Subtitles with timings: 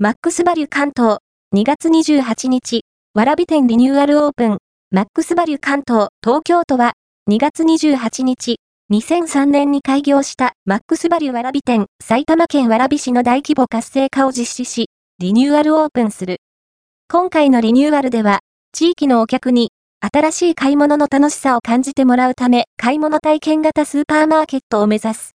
[0.00, 1.18] マックスバリュ関東、
[1.52, 2.82] 2月28日、
[3.14, 4.58] わらび店リニューアルオープン、
[4.92, 6.92] マックスバリュ関東、東京都は、
[7.28, 8.60] 2月28日、
[8.92, 14.88] 2003年に開業したマックスバリュわらび店、埼玉県わらび市の大規模活性化を実施し、
[15.18, 16.36] リニューアルオープンする。
[17.08, 18.38] 今回のリニューアルでは、
[18.72, 25.37] 地域のお客に、新しい買い物の楽しさを感じてもらうため、買い物体験型スーパーマーケットを目指す。